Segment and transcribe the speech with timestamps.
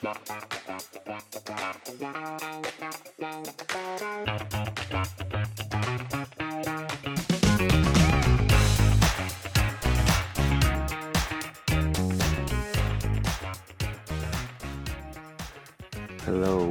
[0.00, 0.14] Hello,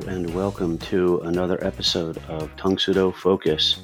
[0.07, 3.81] and welcome to another episode of Tang Soo Do Focus,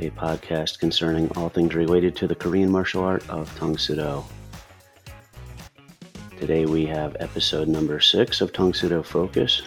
[0.00, 4.24] a podcast concerning all things related to the Korean martial art of Tang Soo Do.
[6.50, 9.62] Today we have episode number six of Tang Soo Do Focus.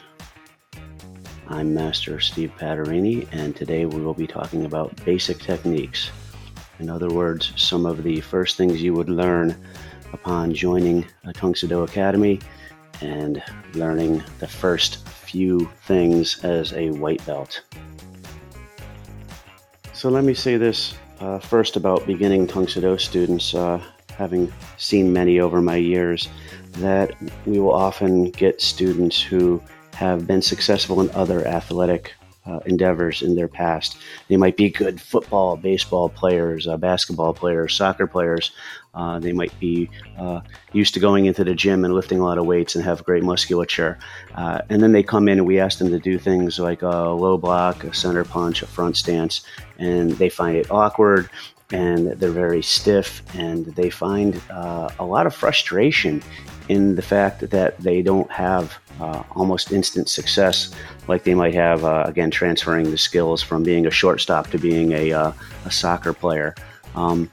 [1.47, 6.11] I'm Master Steve Paterini, and today we will be talking about basic techniques.
[6.79, 9.65] In other words, some of the first things you would learn
[10.11, 12.41] upon joining a Tang Soo Do Academy
[12.99, 13.41] and
[13.75, 17.61] learning the first few things as a white belt.
[19.93, 23.55] So let me say this uh, first about beginning Tang Soo students.
[23.55, 23.81] Uh,
[24.17, 26.29] having seen many over my years,
[26.73, 27.11] that
[27.45, 29.61] we will often get students who
[29.93, 32.13] have been successful in other athletic
[32.45, 33.97] uh, endeavors in their past.
[34.27, 38.51] They might be good football, baseball players, uh, basketball players, soccer players.
[38.93, 42.37] Uh, they might be uh, used to going into the gym and lifting a lot
[42.37, 43.97] of weights and have great musculature.
[44.35, 47.09] Uh, and then they come in and we ask them to do things like a
[47.09, 49.45] low block, a center punch, a front stance,
[49.79, 51.29] and they find it awkward
[51.71, 56.21] and they're very stiff and they find uh, a lot of frustration
[56.69, 60.73] in the fact that they don't have uh, almost instant success
[61.07, 64.93] like they might have, uh, again, transferring the skills from being a shortstop to being
[64.93, 65.31] a, uh,
[65.65, 66.55] a soccer player.
[66.95, 67.29] Um,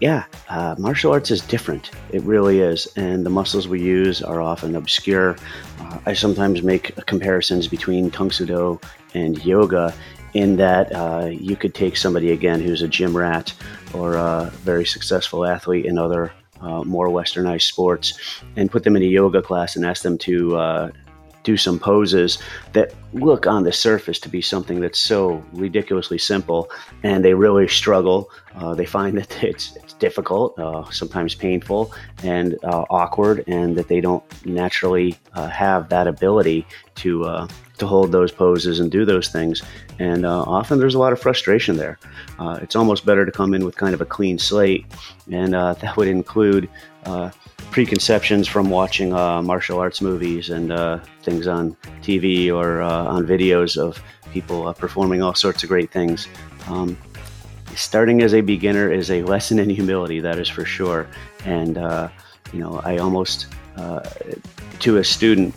[0.00, 1.90] yeah, uh, martial arts is different.
[2.10, 2.88] It really is.
[2.96, 5.36] And the muscles we use are often obscure.
[5.78, 8.80] Uh, I sometimes make comparisons between Soo Do
[9.12, 9.92] and yoga
[10.34, 13.52] in that uh, you could take somebody again who's a gym rat
[13.94, 19.02] or a very successful athlete in other uh, more westernized sports and put them in
[19.02, 20.90] a yoga class and ask them to uh,
[21.42, 22.38] do some poses
[22.72, 26.70] that look on the surface to be something that's so ridiculously simple,
[27.02, 28.30] and they really struggle.
[28.54, 31.92] Uh, they find that it's, it's difficult, uh, sometimes painful,
[32.24, 36.66] and uh, awkward, and that they don't naturally uh, have that ability
[36.96, 39.62] to uh, to hold those poses and do those things.
[39.98, 41.98] And uh, often there's a lot of frustration there.
[42.60, 44.86] it's almost better to come in with kind of a clean slate,
[45.30, 46.68] and that would include
[47.70, 53.24] preconceptions from watching uh, martial arts movies and uh, things on TV or uh, on
[53.24, 56.26] videos of people uh, performing all sorts of great things.
[56.68, 56.96] Um,
[57.76, 61.06] starting as a beginner is a lesson in humility, that is for sure.
[61.44, 62.08] And, uh,
[62.52, 64.00] you know, I almost, uh,
[64.80, 65.54] to a student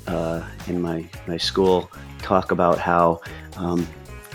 [0.67, 3.21] in my, my school, talk about how
[3.57, 3.87] um,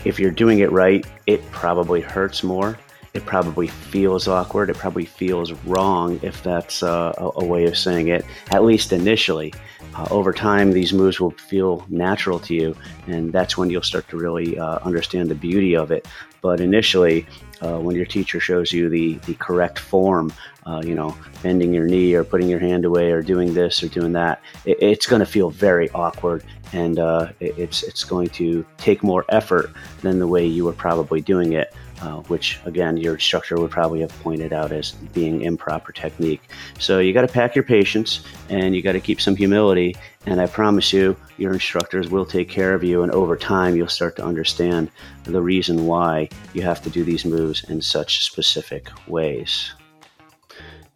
[0.04, 2.78] if you're doing it right, it probably hurts more
[3.14, 4.70] it probably feels awkward.
[4.70, 8.92] It probably feels wrong if that's uh, a, a, way of saying it, at least
[8.92, 9.52] initially.
[9.98, 12.76] Uh, over time, these moves will feel natural to you,
[13.09, 16.06] and that's when you'll start to really uh, understand the beauty of it.
[16.41, 17.26] But initially,
[17.60, 20.32] uh, when your teacher shows you the, the correct form,
[20.66, 23.88] uh, you know, bending your knee or putting your hand away or doing this or
[23.88, 28.28] doing that, it, it's going to feel very awkward and uh, it, it's, it's going
[28.28, 29.72] to take more effort
[30.03, 34.00] than the way you were probably doing it uh, which again your instructor would probably
[34.00, 36.50] have pointed out as being improper technique.
[36.78, 39.97] So you got to pack your patience and you got to keep some humility.
[40.26, 43.03] And I promise you, your instructors will take care of you.
[43.03, 44.91] And over time, you'll start to understand
[45.25, 49.72] the reason why you have to do these moves in such specific ways.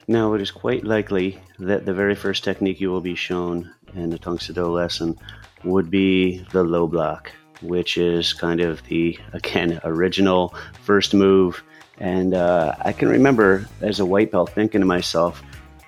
[0.09, 4.11] Now, it is quite likely that the very first technique you will be shown in
[4.11, 5.17] the Tang Soo Do lesson
[5.65, 7.31] would be the low block
[7.63, 11.63] which is kind of the, again, original first move.
[11.99, 15.43] And uh, I can remember as a white belt thinking to myself,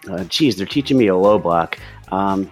[0.09, 1.79] uh, geez, they're teaching me a low block.
[2.13, 2.51] Um,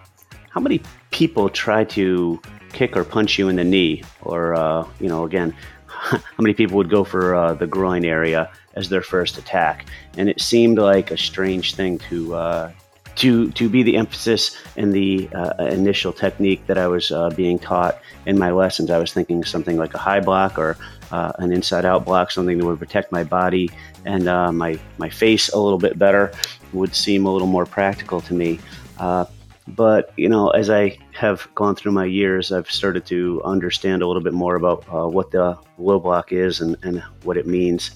[0.51, 2.41] how many people try to
[2.73, 4.03] kick or punch you in the knee?
[4.23, 5.55] Or, uh, you know, again,
[5.87, 9.87] how many people would go for uh, the groin area as their first attack?
[10.17, 12.73] And it seemed like a strange thing to uh,
[13.17, 17.59] to to be the emphasis and the uh, initial technique that I was uh, being
[17.59, 18.91] taught in my lessons.
[18.91, 20.77] I was thinking something like a high block or
[21.11, 23.71] uh, an inside out block, something that would protect my body
[24.05, 26.33] and uh, my my face a little bit better,
[26.73, 28.59] would seem a little more practical to me.
[28.99, 29.27] Uh,
[29.69, 34.07] but you know, as I have gone through my years, I've started to understand a
[34.07, 37.93] little bit more about uh, what the low block is and, and what it means.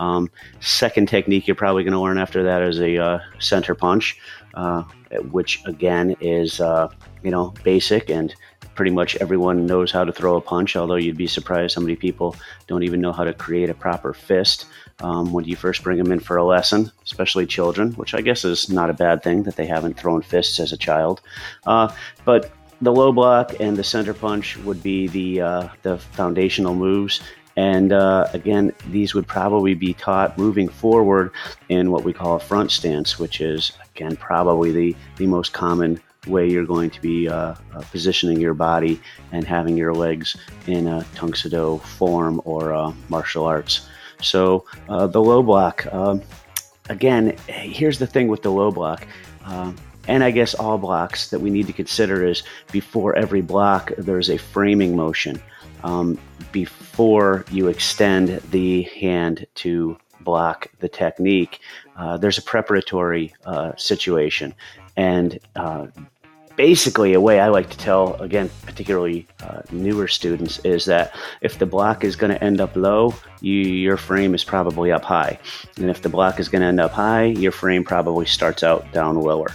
[0.00, 0.30] Um,
[0.60, 4.18] second technique you're probably going to learn after that is a uh, center punch,
[4.54, 4.82] uh,
[5.30, 6.88] which again is uh,
[7.22, 8.34] you know basic and
[8.74, 10.74] pretty much everyone knows how to throw a punch.
[10.74, 12.34] Although you'd be surprised how many people
[12.66, 14.64] don't even know how to create a proper fist
[15.00, 18.42] um, when you first bring them in for a lesson, especially children, which I guess
[18.42, 21.20] is not a bad thing that they haven't thrown fists as a child.
[21.66, 21.92] Uh,
[22.24, 27.20] but the low block and the center punch would be the uh, the foundational moves.
[27.60, 31.30] And uh, again, these would probably be taught moving forward
[31.68, 36.00] in what we call a front stance, which is again probably the the most common
[36.26, 38.98] way you're going to be uh, uh, positioning your body
[39.32, 41.04] and having your legs in a
[41.34, 43.86] Soo Do form or uh, martial arts.
[44.22, 46.22] So uh, the low block, um,
[46.88, 49.06] again, here's the thing with the low block.
[49.44, 49.76] Um,
[50.08, 52.42] and I guess all blocks that we need to consider is
[52.72, 55.42] before every block, there's a framing motion.
[55.84, 56.18] Um,
[56.52, 61.60] before you extend the hand to block the technique,
[61.96, 64.54] uh, there's a preparatory uh, situation.
[64.96, 65.86] And uh,
[66.56, 71.58] basically, a way I like to tell, again, particularly uh, newer students, is that if
[71.58, 75.38] the block is going to end up low, you, your frame is probably up high.
[75.76, 78.90] And if the block is going to end up high, your frame probably starts out
[78.92, 79.48] down lower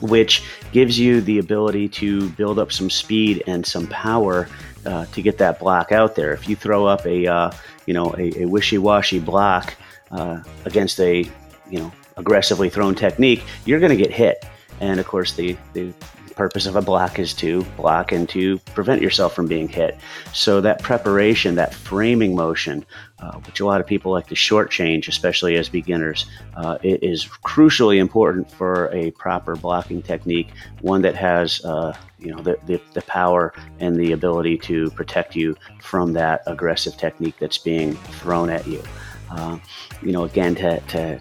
[0.00, 0.42] which
[0.72, 4.48] gives you the ability to build up some speed and some power
[4.86, 6.32] uh, to get that block out there.
[6.32, 7.50] If you throw up a uh,
[7.86, 9.74] you know a, a wishy-washy block
[10.10, 11.24] uh, against a
[11.70, 14.44] you know aggressively thrown technique, you're going to get hit.
[14.80, 15.92] And of course, the, the
[16.34, 19.98] purpose of a block is to block and to prevent yourself from being hit.
[20.32, 22.84] So that preparation, that framing motion,
[23.18, 26.26] uh, which a lot of people like to shortchange, especially as beginners,
[26.56, 30.48] uh, it is crucially important for a proper blocking technique,
[30.80, 35.36] one that has uh, you know the, the, the, power and the ability to protect
[35.36, 38.82] you from that aggressive technique that's being thrown at you.
[39.30, 39.58] Uh,
[40.02, 41.20] you know, again, to, to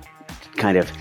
[0.56, 0.92] kind of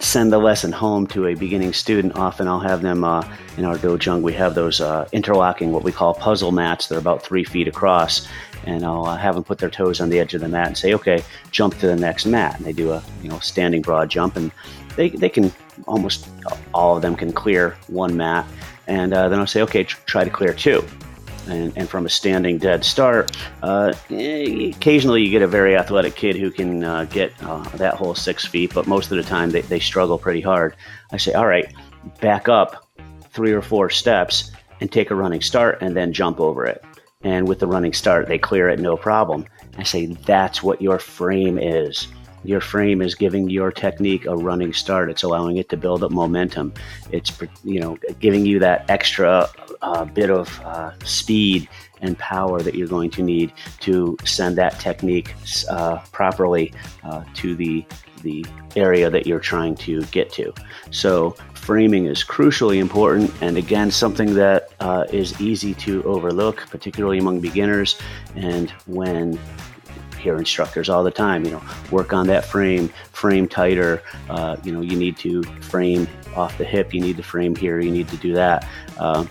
[0.00, 3.22] send the lesson home to a beginning student, often I'll have them uh,
[3.56, 4.22] in our dojang.
[4.22, 6.86] We have those uh, interlocking, what we call puzzle mats.
[6.86, 8.26] They're about three feet across,
[8.64, 10.76] and I'll uh, have them put their toes on the edge of the mat and
[10.76, 14.08] say, "Okay, jump to the next mat." And they do a you know standing broad
[14.08, 14.52] jump, and
[14.96, 15.52] they they can
[15.86, 16.28] almost
[16.72, 18.46] all of them can clear one mat,
[18.86, 20.84] and uh, then I'll say, "Okay, tr- try to clear two
[21.48, 26.36] and, and from a standing dead start, uh, occasionally you get a very athletic kid
[26.36, 29.62] who can uh, get uh, that whole six feet, but most of the time they,
[29.62, 30.76] they struggle pretty hard.
[31.12, 31.72] I say, all right,
[32.20, 32.88] back up
[33.30, 34.50] three or four steps
[34.80, 36.84] and take a running start and then jump over it.
[37.22, 39.46] And with the running start, they clear it no problem.
[39.76, 42.08] I say, that's what your frame is.
[42.48, 45.10] Your frame is giving your technique a running start.
[45.10, 46.72] It's allowing it to build up momentum.
[47.12, 47.30] It's
[47.62, 49.50] you know giving you that extra
[49.82, 51.68] uh, bit of uh, speed
[52.00, 55.34] and power that you're going to need to send that technique
[55.68, 56.72] uh, properly
[57.04, 57.84] uh, to the
[58.22, 58.46] the
[58.76, 60.50] area that you're trying to get to.
[60.90, 67.18] So framing is crucially important, and again, something that uh, is easy to overlook, particularly
[67.18, 67.98] among beginners,
[68.36, 69.38] and when
[70.18, 74.02] hear instructors all the time, you know, work on that frame, frame tighter.
[74.28, 76.92] Uh, you know, you need to frame off the hip.
[76.92, 77.80] You need to frame here.
[77.80, 78.66] You need to do that.
[78.98, 79.26] Uh,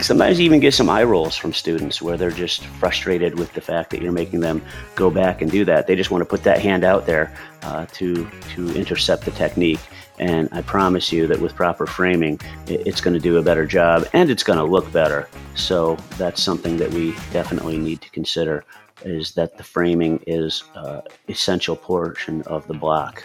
[0.00, 3.60] sometimes you even get some eye rolls from students where they're just frustrated with the
[3.60, 4.62] fact that you're making them
[4.94, 5.86] go back and do that.
[5.86, 9.80] They just want to put that hand out there uh, to to intercept the technique.
[10.18, 14.06] And I promise you that with proper framing, it's going to do a better job
[14.14, 15.28] and it's going to look better.
[15.54, 18.64] So that's something that we definitely need to consider
[19.04, 23.24] is that the framing is uh, essential portion of the block.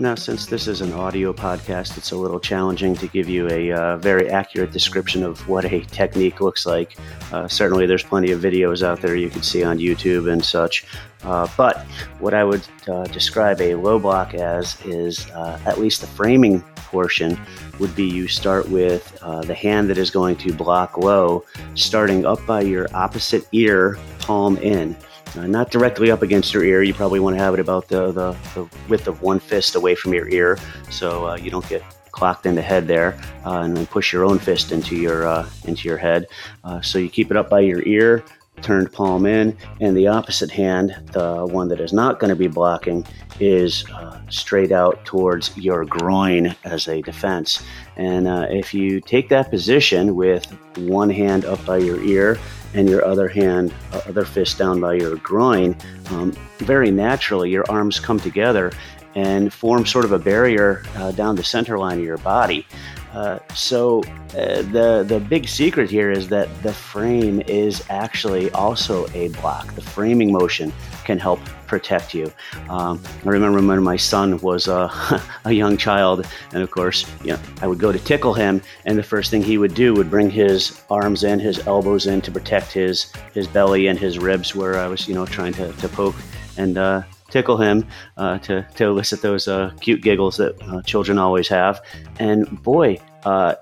[0.00, 3.72] Now, since this is an audio podcast, it's a little challenging to give you a
[3.72, 6.96] uh, very accurate description of what a technique looks like.
[7.32, 10.86] Uh, certainly, there's plenty of videos out there you can see on YouTube and such.
[11.24, 11.84] Uh, but
[12.20, 16.60] what I would uh, describe a low block as is uh, at least the framing
[16.76, 17.36] portion
[17.80, 21.44] would be you start with uh, the hand that is going to block low,
[21.74, 24.96] starting up by your opposite ear, palm in.
[25.36, 26.82] Uh, not directly up against your ear.
[26.82, 29.94] You probably want to have it about the, the, the width of one fist away
[29.94, 30.58] from your ear
[30.90, 31.82] so uh, you don't get
[32.12, 35.48] clocked in the head there uh, and then push your own fist into your uh,
[35.64, 36.26] into your head.
[36.64, 38.24] Uh, so you keep it up by your ear,
[38.62, 42.48] turned palm in, and the opposite hand, the one that is not going to be
[42.48, 43.06] blocking,
[43.40, 47.62] is uh, straight out towards your groin as a defense.
[47.96, 50.44] And uh, if you take that position with
[50.76, 52.38] one hand up by your ear
[52.74, 55.76] and your other hand, uh, other fist down by your groin,
[56.10, 58.72] um, very naturally your arms come together
[59.18, 62.64] and form sort of a barrier uh, down the center line of your body.
[63.12, 64.02] Uh, so
[64.34, 69.74] uh, the the big secret here is that the frame is actually also a block.
[69.74, 70.72] The framing motion
[71.04, 72.30] can help protect you.
[72.68, 74.88] Um, I remember when my son was uh,
[75.44, 78.96] a young child, and of course, you know, I would go to tickle him, and
[78.96, 82.30] the first thing he would do would bring his arms in, his elbows in to
[82.30, 85.88] protect his his belly and his ribs, where I was, you know, trying to, to
[85.88, 86.16] poke
[86.58, 91.18] and uh, tickle him uh, to, to elicit those uh, cute giggles that uh, children
[91.18, 91.80] always have.
[92.18, 93.54] And boy, uh,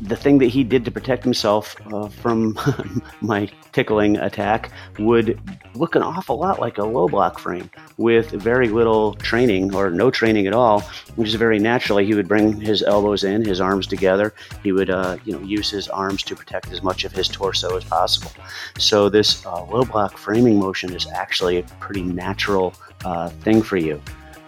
[0.00, 2.58] the thing that he did to protect himself uh, from
[3.20, 5.38] my tickling attack would
[5.74, 10.10] look an awful lot like a low block frame with very little training or no
[10.10, 10.80] training at all,
[11.16, 12.04] which is very naturally.
[12.04, 14.34] He would bring his elbows in, his arms together.
[14.62, 17.76] He would, uh, you know, use his arms to protect as much of his torso
[17.76, 18.32] as possible.
[18.78, 23.76] So this uh, low block framing motion is actually a pretty natural uh, thing for
[23.76, 24.02] you.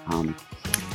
[0.09, 0.35] Um,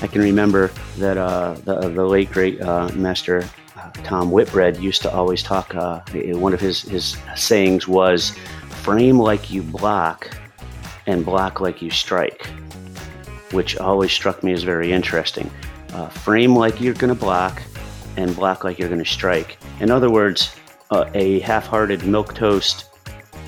[0.03, 5.01] I can remember that uh, the, the late great uh, master uh, Tom Whitbread used
[5.03, 5.73] to always talk.
[5.73, 6.01] Uh,
[6.35, 8.31] one of his his sayings was,
[8.83, 10.29] "Frame like you block,
[11.07, 12.45] and block like you strike,"
[13.51, 15.49] which always struck me as very interesting.
[15.93, 17.63] Uh, frame like you're going to block,
[18.17, 19.57] and block like you're going to strike.
[19.79, 20.53] In other words,
[20.91, 22.89] uh, a half-hearted milk toast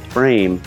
[0.07, 0.61] frame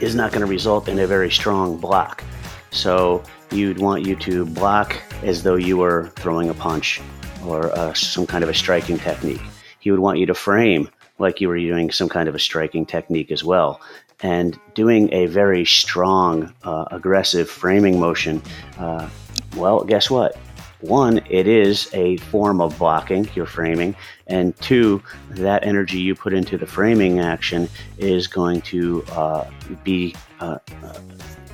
[0.00, 2.24] is not going to result in a very strong block.
[2.70, 7.00] So you'd want you to block as though you were throwing a punch
[7.44, 9.42] or uh, some kind of a striking technique.
[9.80, 12.86] He would want you to frame like you were doing some kind of a striking
[12.86, 13.80] technique as well.
[14.20, 18.42] And doing a very strong, uh, aggressive framing motion,
[18.78, 19.08] uh,
[19.56, 20.36] well, guess what?
[20.80, 23.96] One, it is a form of blocking, your framing.
[24.26, 29.50] And two, that energy you put into the framing action is going to uh,
[29.82, 30.58] be uh,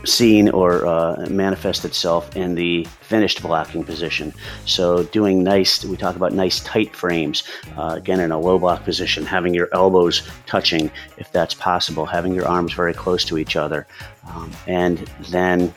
[0.05, 4.33] seen or uh, manifest itself in the finished blocking position.
[4.65, 7.45] So doing nice, we talk about nice tight frames.
[7.77, 12.35] Uh, again, in a low block position, having your elbows touching if that's possible, having
[12.35, 13.87] your arms very close to each other.
[14.29, 15.73] Um, and then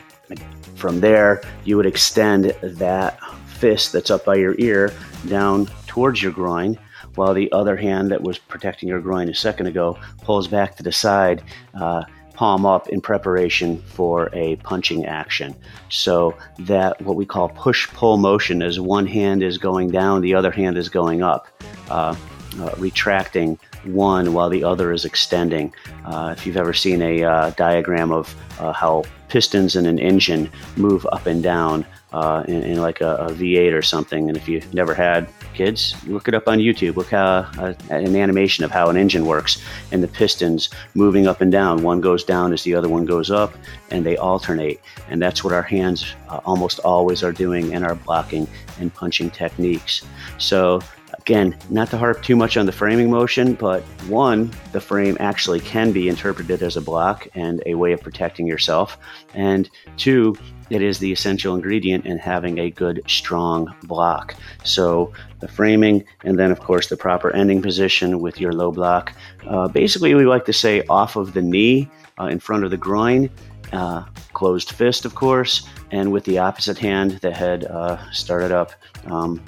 [0.74, 4.92] from there, you would extend that fist that's up by your ear
[5.28, 6.78] down towards your groin
[7.14, 10.82] while the other hand that was protecting your groin a second ago pulls back to
[10.82, 11.42] the side.
[11.74, 12.02] Uh,
[12.34, 15.54] palm up in preparation for a punching action.
[15.88, 20.34] So that what we call push pull motion is one hand is going down, the
[20.34, 21.48] other hand is going up,
[21.90, 22.14] uh,
[22.60, 25.72] uh, retracting one while the other is extending.
[26.04, 30.50] Uh, if you've ever seen a uh, diagram of uh, how pistons in an engine
[30.76, 34.28] move up and down, uh, in, in, like a a V8 or something.
[34.28, 36.96] And if you've never had kids, look it up on YouTube.
[36.96, 41.40] Look how uh, an animation of how an engine works and the pistons moving up
[41.40, 41.82] and down.
[41.82, 43.54] One goes down as the other one goes up,
[43.90, 44.80] and they alternate.
[45.08, 48.46] And that's what our hands uh, almost always are doing in our blocking
[48.80, 50.02] and punching techniques.
[50.38, 50.80] So
[51.26, 55.58] Again, not to harp too much on the framing motion, but one, the frame actually
[55.58, 58.98] can be interpreted as a block and a way of protecting yourself.
[59.32, 60.36] And two,
[60.68, 64.34] it is the essential ingredient in having a good, strong block.
[64.64, 69.14] So the framing, and then, of course, the proper ending position with your low block.
[69.46, 71.88] Uh, basically, we like to say off of the knee
[72.20, 73.30] uh, in front of the groin.
[73.72, 74.04] Uh,
[74.34, 78.72] closed fist, of course, and with the opposite hand, the head uh, started up,
[79.06, 79.42] um,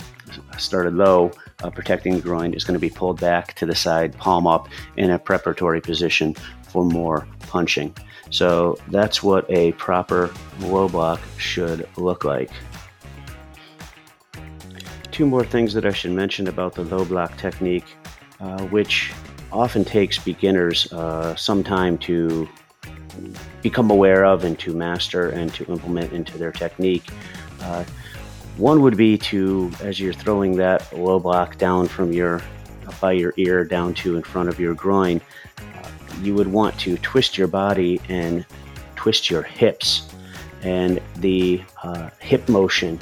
[0.57, 1.31] started low,
[1.63, 4.69] uh, protecting the groin is going to be pulled back to the side, palm up
[4.97, 6.35] in a preparatory position
[6.69, 7.95] for more punching.
[8.31, 12.51] So that's what a proper low block should look like.
[15.11, 17.87] Two more things that I should mention about the low block technique,
[18.41, 19.13] uh, which
[19.53, 22.49] often takes beginners uh, some time to
[23.63, 27.09] become aware of and to master and to implement into their technique.
[27.63, 27.85] Uh,
[28.57, 32.43] one would be to, as you're throwing that low block down from your
[33.01, 35.21] by your ear down to in front of your groin,
[35.59, 35.91] uh,
[36.23, 38.47] you would want to twist your body and
[38.95, 40.09] twist your hips.
[40.63, 42.99] And the uh, hip motion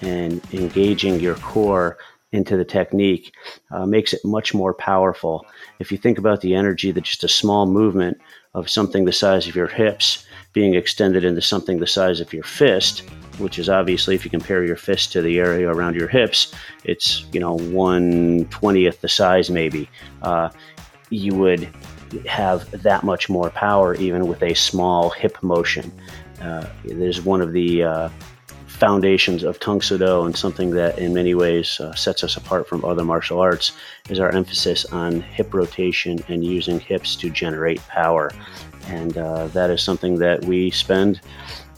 [0.00, 1.98] and engaging your core
[2.32, 3.32] into the technique
[3.70, 5.46] uh, makes it much more powerful.
[5.78, 8.18] If you think about the energy that just a small movement
[8.54, 10.25] of something the size of your hips
[10.56, 13.00] being extended into something the size of your fist,
[13.36, 16.50] which is obviously if you compare your fist to the area around your hips,
[16.82, 19.86] it's you know one twentieth the size maybe.
[20.22, 20.48] Uh,
[21.10, 21.68] you would
[22.26, 25.92] have that much more power even with a small hip motion.
[26.40, 28.08] Uh, there's one of the uh,
[28.66, 32.66] foundations of Tang Soo Do and something that in many ways uh, sets us apart
[32.66, 33.72] from other martial arts
[34.08, 38.30] is our emphasis on hip rotation and using hips to generate power.
[38.86, 41.20] And uh, that is something that we spend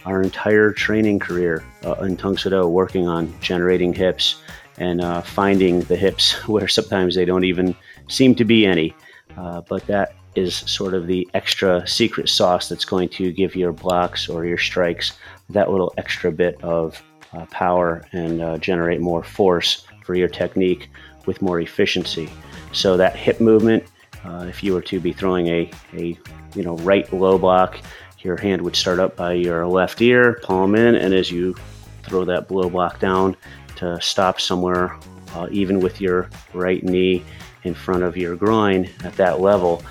[0.04, 4.42] our entire training career uh, in Tang Soo Do working on generating hips
[4.78, 7.74] and uh, finding the hips where sometimes they don't even
[8.08, 8.94] seem to be any.
[9.36, 13.72] Uh, but that is sort of the extra secret sauce that's going to give your
[13.72, 15.12] blocks or your strikes
[15.50, 20.90] that little extra bit of uh, power and uh, generate more force for your technique
[21.26, 22.30] with more efficiency.
[22.72, 23.84] So that hip movement,
[24.24, 26.18] uh, if you were to be throwing a, a
[26.54, 27.80] you know right low block,
[28.20, 31.54] your hand would start up by your left ear, palm in, and as you
[32.02, 33.36] throw that blow block down
[33.76, 34.96] to stop somewhere
[35.34, 37.22] uh, even with your right knee
[37.64, 39.82] in front of your groin at that level,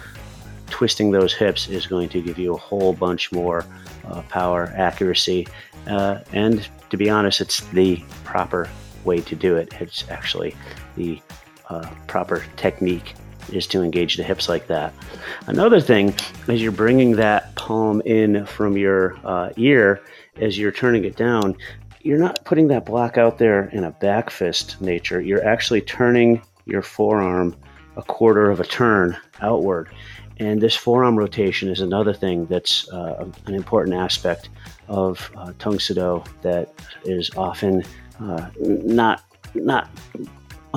[0.69, 3.65] twisting those hips is going to give you a whole bunch more
[4.05, 5.48] uh, power, accuracy,
[5.88, 8.69] uh, and to be honest, it's the proper
[9.03, 9.74] way to do it.
[9.79, 10.55] It's actually
[10.96, 11.22] the
[11.69, 13.13] uh, proper technique
[13.50, 14.94] is to engage the hips like that.
[15.48, 16.13] Another thing
[16.48, 20.01] is you're bringing that palm in from your uh, ear
[20.42, 21.56] as you're turning it down,
[22.01, 25.20] you're not putting that block out there in a back fist nature.
[25.20, 27.56] You're actually turning your forearm
[27.96, 29.89] a quarter of a turn outward.
[30.39, 34.50] And this forearm rotation is another thing that's uh, an important aspect
[34.88, 36.74] of uh, Tang Soo Do that
[37.04, 37.84] is often
[38.20, 39.24] uh, not
[39.56, 39.89] not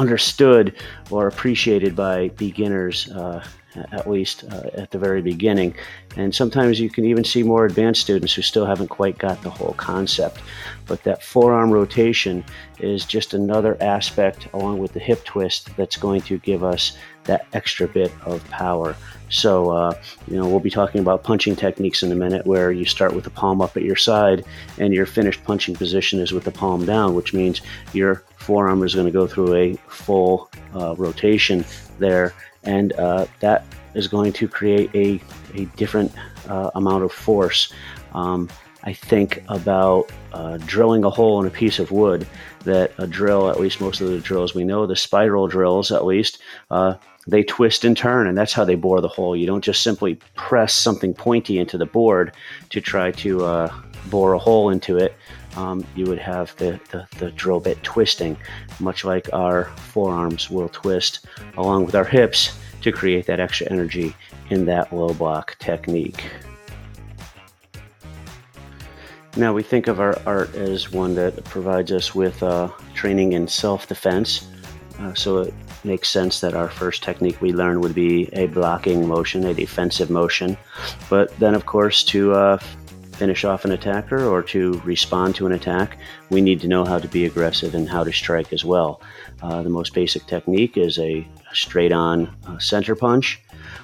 [0.01, 0.75] understood
[1.11, 3.45] or appreciated by beginners uh,
[3.93, 5.75] at least uh, at the very beginning.
[6.17, 9.51] And sometimes you can even see more advanced students who still haven't quite got the
[9.51, 10.41] whole concept.
[10.87, 12.45] But that forearm rotation
[12.81, 17.47] is just another aspect, along with the hip twist, that's going to give us that
[17.53, 18.97] extra bit of power.
[19.29, 19.95] So, uh,
[20.27, 23.25] you know, we'll be talking about punching techniques in a minute where you start with
[23.25, 24.45] the palm up at your side
[24.79, 27.61] and your finished punching position is with the palm down, which means
[27.93, 31.65] your forearm is going to go through a full uh, rotation
[31.99, 35.21] there and uh, that is going to create a,
[35.55, 36.13] a different
[36.49, 37.73] uh, amount of force.
[38.13, 38.49] Um,
[38.83, 42.27] I think about uh, drilling a hole in a piece of wood.
[42.65, 46.05] That a drill, at least most of the drills we know, the spiral drills at
[46.05, 46.95] least, uh,
[47.27, 49.35] they twist and turn, and that's how they bore the hole.
[49.35, 52.33] You don't just simply press something pointy into the board
[52.71, 53.75] to try to uh,
[54.11, 55.15] bore a hole into it
[55.57, 58.37] um, you would have the, the, the, drill bit twisting,
[58.79, 61.27] much like our forearms will twist
[61.57, 64.15] along with our hips to create that extra energy
[64.51, 66.25] in that low block technique.
[69.37, 73.47] Now, we think of our art as one that provides us with uh, training in
[73.47, 74.49] self defense.
[74.99, 75.55] Uh, so it
[75.85, 80.11] makes sense that our first technique we learn would be a blocking motion, a defensive
[80.11, 80.57] motion.
[81.09, 82.59] But then, of course, to uh,
[83.21, 85.99] finish off an attacker or to respond to an attack,
[86.31, 89.03] we need to know how to be aggressive and how to strike as well.
[89.43, 91.13] Uh, the most basic technique is a
[91.53, 93.39] straight on uh, center punch,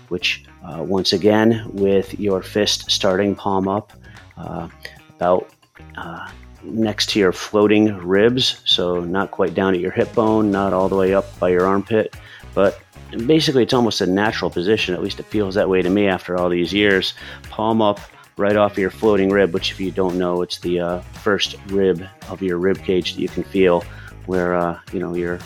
[0.09, 3.92] which, uh, once again, with your fist starting palm up,
[4.38, 4.68] uh,
[5.16, 5.51] about
[5.99, 6.31] uh,
[6.62, 10.88] next to your floating ribs, so not quite down at your hip bone, not all
[10.88, 12.16] the way up by your armpit,
[12.55, 12.81] but
[13.27, 14.94] basically it's almost a natural position.
[14.94, 17.12] At least it feels that way to me after all these years.
[17.51, 18.01] Palm up,
[18.38, 21.57] right off of your floating rib, which, if you don't know, it's the uh, first
[21.68, 23.83] rib of your rib cage that you can feel,
[24.27, 25.38] where uh, you know your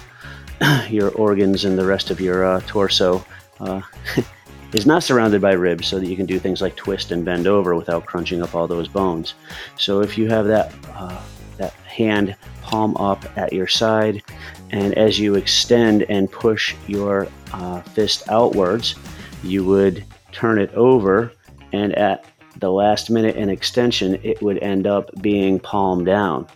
[0.88, 3.24] your organs and the rest of your uh, torso
[3.60, 3.80] uh,
[4.72, 7.46] is not surrounded by ribs, so that you can do things like twist and bend
[7.46, 9.34] over without crunching up all those bones.
[9.76, 11.20] So if you have that uh,
[11.58, 14.22] that hand palm up at your side,
[14.70, 18.96] and as you extend and push your uh, fist outwards,
[19.44, 21.32] you would turn it over
[21.72, 22.24] and at
[22.56, 26.46] the last minute in extension, it would end up being palm down.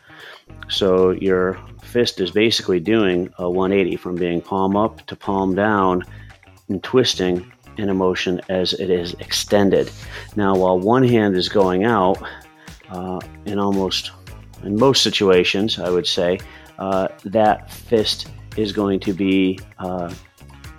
[0.68, 6.02] So your fist is basically doing a 180 from being palm up to palm down
[6.68, 9.90] and twisting in a motion as it is extended.
[10.36, 12.22] Now, while one hand is going out,
[12.90, 14.12] uh, in almost
[14.62, 16.38] in most situations, I would say
[16.78, 20.12] uh, that fist is going to be uh,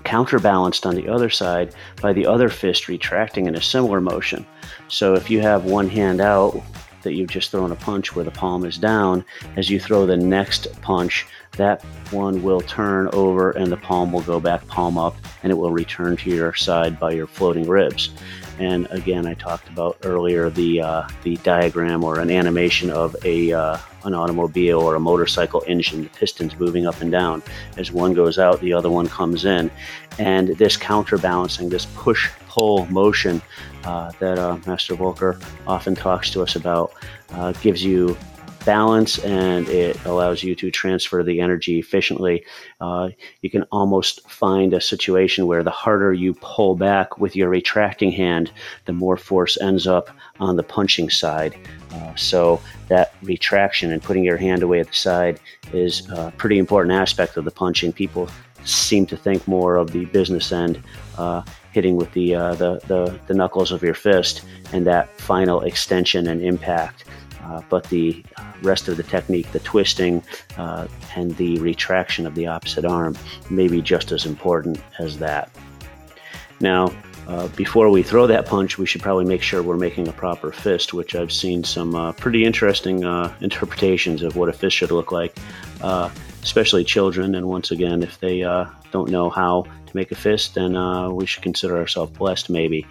[0.05, 4.45] counterbalanced on the other side by the other fist retracting in a similar motion.
[4.87, 6.61] So if you have one hand out
[7.01, 9.25] that you've just thrown a punch where the palm is down,
[9.57, 11.25] as you throw the next punch,
[11.57, 15.55] that one will turn over and the palm will go back palm up and it
[15.55, 18.11] will return to your side by your floating ribs.
[18.59, 23.51] And again, I talked about earlier the uh, the diagram or an animation of a
[23.51, 27.43] uh, an automobile or a motorcycle engine, the pistons moving up and down.
[27.77, 29.71] As one goes out, the other one comes in,
[30.19, 33.41] and this counterbalancing, this push pull motion
[33.83, 36.93] uh, that uh, Master Volker often talks to us about,
[37.31, 38.17] uh, gives you
[38.65, 42.43] balance and it allows you to transfer the energy efficiently.
[42.81, 43.09] Uh,
[43.41, 48.11] you can almost find a situation where the harder you pull back with your retracting
[48.11, 48.51] hand,
[48.85, 51.55] the more force ends up on the punching side.
[51.93, 55.39] Uh, so that retraction and putting your hand away at the side
[55.71, 57.93] is a pretty important aspect of the punching.
[57.93, 58.29] People
[58.65, 60.81] seem to think more of the business end,
[61.17, 64.41] uh, hitting with the, uh, the, the, the knuckles of your fist
[64.73, 67.05] and that final extension and impact.
[67.45, 68.23] Uh, but the
[68.61, 70.23] rest of the technique, the twisting
[70.57, 73.15] uh, and the retraction of the opposite arm,
[73.49, 75.49] may be just as important as that.
[76.59, 76.91] Now,
[77.27, 80.51] uh, before we throw that punch, we should probably make sure we're making a proper
[80.51, 84.91] fist, which I've seen some uh, pretty interesting uh, interpretations of what a fist should
[84.91, 85.37] look like.
[85.81, 86.09] Uh,
[86.45, 87.35] especially children.
[87.35, 91.09] And once again, if they uh, don't know how to make a fist, then uh,
[91.09, 92.85] we should consider ourselves blessed, maybe.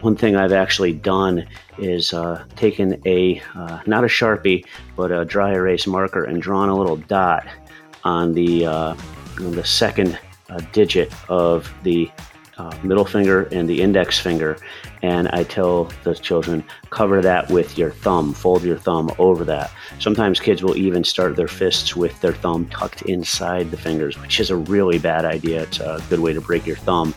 [0.00, 1.46] One thing I've actually done
[1.78, 6.68] is uh, taken a, uh, not a Sharpie, but a dry erase marker and drawn
[6.68, 7.46] a little dot
[8.04, 8.94] on the, uh,
[9.40, 10.18] on the second
[10.50, 12.10] uh, digit of the
[12.58, 14.58] uh, middle finger and the index finger.
[15.02, 19.70] And I tell the children, cover that with your thumb, fold your thumb over that.
[19.98, 24.40] Sometimes kids will even start their fists with their thumb tucked inside the fingers, which
[24.40, 25.62] is a really bad idea.
[25.62, 27.14] It's a good way to break your thumb.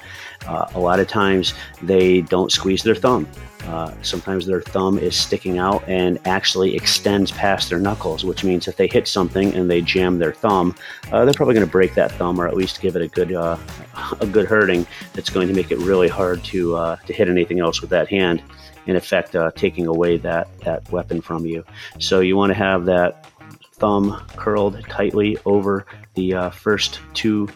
[0.50, 3.28] Uh, a lot of times they don't squeeze their thumb.
[3.68, 8.68] Uh, sometimes their thumb is sticking out and actually extends past their knuckles, which means
[8.68, 10.74] if they hit something and they jam their thumb,
[11.12, 13.32] uh, they're probably going to break that thumb or at least give it a good
[13.32, 13.58] uh,
[14.22, 14.88] a good hurting.
[15.14, 18.08] That's going to make it really hard to uh, to hit anything else with that
[18.08, 18.42] hand.
[18.88, 21.64] In effect, uh, taking away that that weapon from you.
[22.00, 23.28] So you want to have that
[23.74, 25.86] thumb curled tightly over
[26.16, 27.48] the first two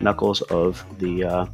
[0.00, 1.48] knuckles of the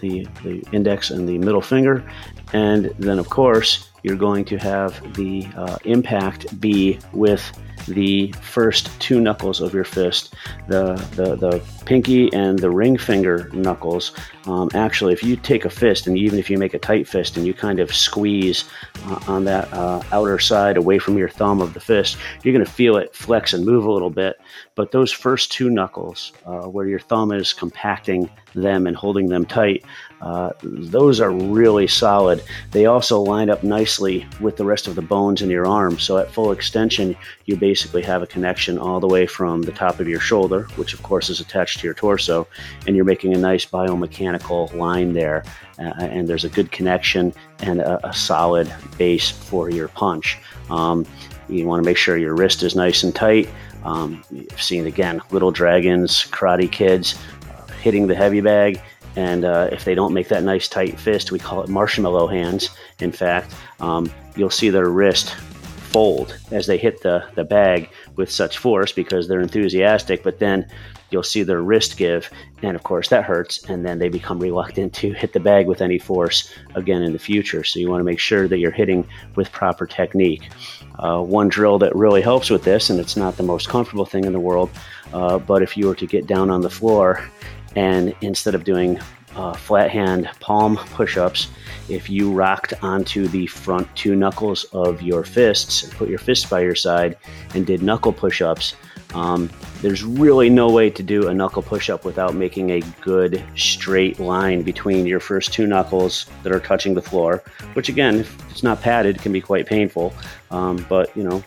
[0.00, 2.04] the, the index and the middle finger.
[2.52, 7.52] And then, of course, you're going to have the uh, impact be with
[7.86, 10.34] the first two knuckles of your fist,
[10.68, 14.12] the, the, the pinky and the ring finger knuckles.
[14.46, 17.36] Um, actually, if you take a fist and even if you make a tight fist
[17.36, 18.64] and you kind of squeeze
[19.06, 22.64] uh, on that uh, outer side away from your thumb of the fist, you're going
[22.64, 24.36] to feel it flex and move a little bit.
[24.74, 29.44] But those first two knuckles, uh, where your thumb is compacting them and holding them
[29.44, 29.84] tight,
[30.20, 32.42] uh, those are really solid.
[32.72, 35.98] They also line up nicely with the rest of the bones in your arm.
[35.98, 40.00] So at full extension, you basically have a connection all the way from the top
[40.00, 42.46] of your shoulder, which of course is attached to your torso,
[42.86, 45.44] and you're making a nice biomechanical line there.
[45.78, 50.38] Uh, and there's a good connection and a, a solid base for your punch.
[50.70, 51.06] Um,
[51.48, 53.48] you want to make sure your wrist is nice and tight.
[53.84, 57.18] Um, you've seen again little dragons, karate kids
[57.50, 58.80] uh, hitting the heavy bag
[59.18, 62.70] and uh, if they don't make that nice tight fist, we call it marshmallow hands.
[63.00, 68.30] In fact, um, you'll see their wrist fold as they hit the, the bag with
[68.30, 70.68] such force because they're enthusiastic, but then
[71.10, 72.30] you'll see their wrist give,
[72.62, 75.80] and of course that hurts, and then they become reluctant to hit the bag with
[75.80, 77.64] any force again in the future.
[77.64, 80.50] So you want to make sure that you're hitting with proper technique.
[80.98, 84.24] Uh, one drill that really helps with this, and it's not the most comfortable thing
[84.24, 84.70] in the world,
[85.12, 87.28] uh, but if you were to get down on the floor
[87.76, 88.98] and instead of doing
[89.36, 91.48] uh, flat hand palm push ups,
[91.88, 96.48] if you rocked onto the front two knuckles of your fists and put your fists
[96.48, 97.16] by your side
[97.54, 98.74] and did knuckle push ups,
[99.14, 103.42] um, there's really no way to do a knuckle push up without making a good
[103.56, 107.42] straight line between your first two knuckles that are touching the floor,
[107.72, 110.12] which again, if it's not padded, can be quite painful.
[110.50, 111.42] Um, but you know,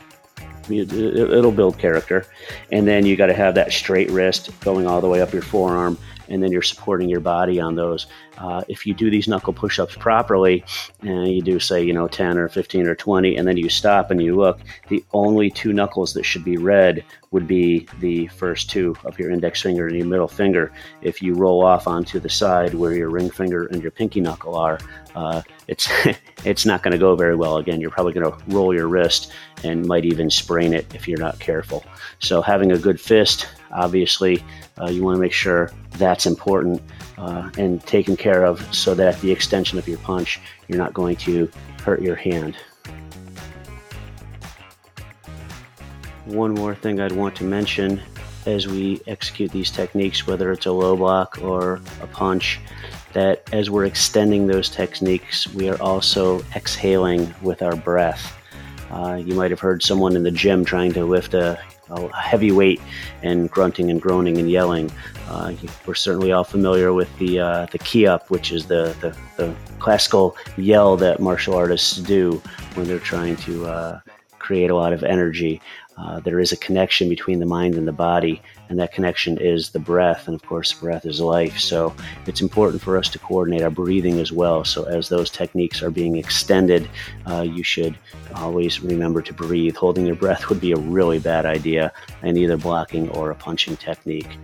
[0.69, 2.25] it'll build character.
[2.71, 5.41] And then you got to have that straight wrist going all the way up your
[5.41, 5.97] forearm
[6.31, 8.07] and then you're supporting your body on those.
[8.37, 10.63] Uh, if you do these knuckle push-ups properly,
[11.01, 14.09] and you do say you know 10 or 15 or 20, and then you stop
[14.09, 18.69] and you look, the only two knuckles that should be red would be the first
[18.69, 20.71] two of your index finger and your middle finger.
[21.01, 24.55] If you roll off onto the side where your ring finger and your pinky knuckle
[24.55, 24.79] are,
[25.15, 25.89] uh, it's
[26.45, 27.57] it's not going to go very well.
[27.57, 29.31] Again, you're probably going to roll your wrist
[29.63, 31.83] and might even sprain it if you're not careful.
[32.19, 34.43] So having a good fist, obviously,
[34.79, 36.81] uh, you want to make sure that's important
[37.17, 40.93] uh, and taken care of so that at the extension of your punch, you're not
[40.93, 41.49] going to
[41.83, 42.55] hurt your hand.
[46.25, 48.01] One more thing I'd want to mention
[48.45, 52.59] as we execute these techniques, whether it's a low block or a punch,
[53.13, 58.35] that as we're extending those techniques, we are also exhaling with our breath.
[58.89, 61.59] Uh, you might have heard someone in the gym trying to lift a,
[61.91, 62.81] a heavy weight
[63.21, 64.91] and grunting and groaning and yelling.
[65.27, 65.53] Uh,
[65.85, 70.35] we're certainly all familiar with the uh, the kihap, which is the, the, the, classical
[70.57, 72.41] yell that martial artists do
[72.75, 73.99] when they're trying to uh,
[74.37, 75.61] create a lot of energy.
[76.01, 79.69] Uh, there is a connection between the mind and the body, and that connection is
[79.69, 80.27] the breath.
[80.27, 81.59] And of course, breath is life.
[81.59, 81.93] So
[82.25, 84.65] it's important for us to coordinate our breathing as well.
[84.65, 86.89] So as those techniques are being extended,
[87.27, 87.97] uh, you should
[88.35, 89.75] always remember to breathe.
[89.75, 91.91] Holding your breath would be a really bad idea
[92.23, 94.37] in either blocking or a punching technique.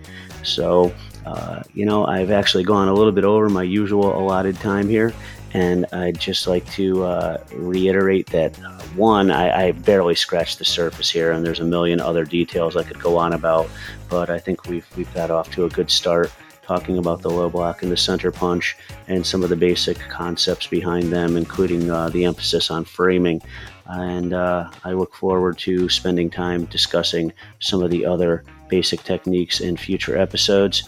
[0.44, 0.94] So,
[1.26, 5.12] uh, you know, I've actually gone a little bit over my usual allotted time here.
[5.54, 10.64] And I'd just like to uh, reiterate that uh, one, I, I, barely scratched the
[10.64, 13.70] surface here, and there's a million other details I could go on about,
[14.10, 16.30] but I think we've, we've got off to a good start
[16.68, 18.76] talking about the low block and the center punch
[19.08, 23.40] and some of the basic concepts behind them, including uh, the emphasis on framing.
[23.86, 29.60] And uh, I look forward to spending time discussing some of the other basic techniques
[29.60, 30.86] in future episodes.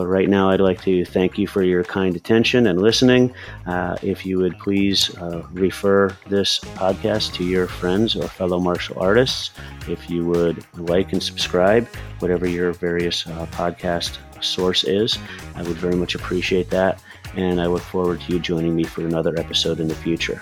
[0.00, 3.34] But right now, I'd like to thank you for your kind attention and listening.
[3.66, 8.98] Uh, if you would please uh, refer this podcast to your friends or fellow martial
[8.98, 9.50] artists,
[9.88, 11.86] if you would like and subscribe,
[12.20, 15.18] whatever your various uh, podcast source is,
[15.54, 17.02] I would very much appreciate that.
[17.36, 20.40] And I look forward to you joining me for another episode in the future.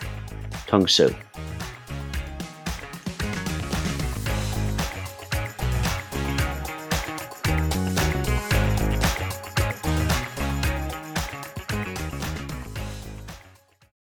[0.68, 1.12] Tang Soo.